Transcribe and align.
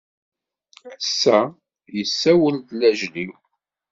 Ass-a 0.93 1.37
yessawel-d 1.97 2.69
lajel-iw. 2.79 3.33